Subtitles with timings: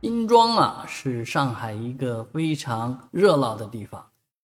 [0.00, 4.06] 新庄啊，是上海一个非常热闹的地方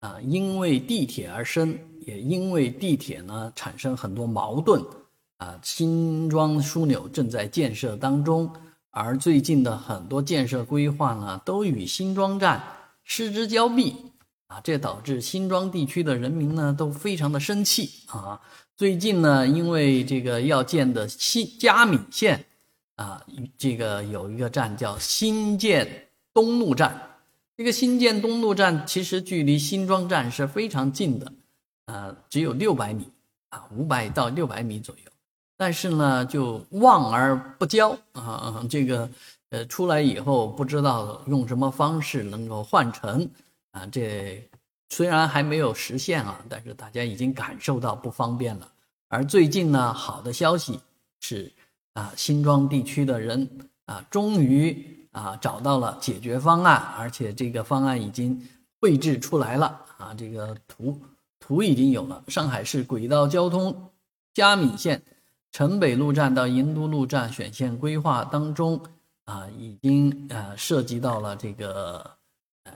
[0.01, 4.83] 啊，因为地铁而生，也因为地铁呢产生很多矛盾
[5.38, 5.57] 啊。
[5.63, 8.52] 新庄枢纽正在建设当中，
[8.89, 12.62] 而最近的很多建设规划呢，都与新庄站
[13.06, 13.96] 失之交臂
[14.48, 18.42] 啊，这导致新庄地区的人民呢都非常的生气啊。
[18.76, 22.46] 最近呢，因为这个要建的新嘉闵线。
[23.00, 23.25] 啊，
[23.57, 27.02] 这个有一个站叫新建东路站，
[27.55, 31.32] 这个新建东路站其实距离新庄站是非常近的，
[31.86, 33.09] 啊，只有六百米
[33.52, 35.11] 啊，五百到六百米左右。
[35.55, 39.09] 但是呢，就望而不交啊，这个
[39.52, 43.25] 呃出来以后不知道用什么方式能够换乘
[43.72, 44.45] 啊，这
[44.89, 48.69] 虽然还没有实现啊，但是大家已经感受到不方便了。
[49.08, 50.77] 而最近呢，好的消息
[51.22, 51.50] 是。
[51.94, 53.50] 啊，新庄地区的人
[53.86, 58.42] 啊，终于啊找到了解决方案，而且这个方案已经
[58.80, 61.02] 绘制出来了啊，这个图
[61.39, 62.23] 图已经有了。
[62.28, 63.91] 上海市轨道交通
[64.33, 65.02] 嘉闵线
[65.52, 68.80] 城北路站到银都路站选线规划当中
[69.25, 72.09] 啊，已经呃涉及到了这个
[72.63, 72.73] 呃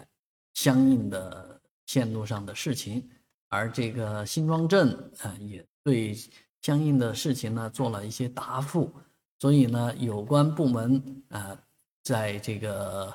[0.56, 3.08] 相应的线路上的事情，
[3.50, 6.18] 而这个新庄镇啊也对。
[6.66, 8.90] 相应的事情呢，做了一些答复，
[9.39, 11.58] 所以呢，有关部门啊，
[12.02, 13.14] 在这个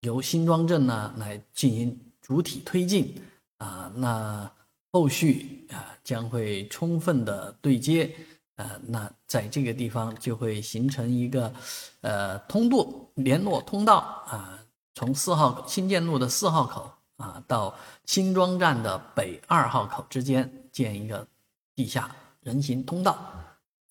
[0.00, 3.14] 由新庄镇呢来进行主体推进
[3.58, 4.50] 啊，那
[4.90, 8.12] 后续啊将会充分的对接
[8.56, 11.52] 啊，那在这个地方就会形成一个
[12.00, 14.58] 呃通路联络通道啊，
[14.94, 21.26] 从四号新建路的四号口啊到新庄站的北二号口之间建一个
[21.74, 22.14] 地下。
[22.42, 23.32] 人行通道，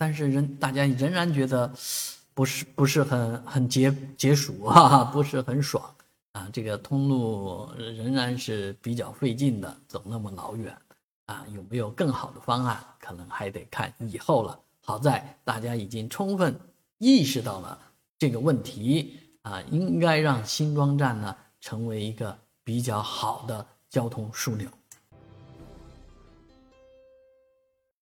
[0.01, 1.71] 但是人大家仍然觉得
[2.33, 5.93] 不是不是很很解解暑啊，不是很爽
[6.31, 6.49] 啊。
[6.51, 10.75] 这个通路仍然是比较费劲的，走那么老远
[11.27, 12.83] 啊，有没有更好的方案？
[12.99, 14.59] 可能还得看以后了。
[14.83, 16.59] 好在大家已经充分
[16.97, 17.77] 意识到了
[18.17, 24.67] 这个问题啊，应该让新庄站呢成为一个比较好的交通枢纽。